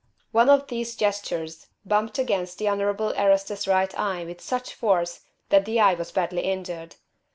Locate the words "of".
0.49-0.65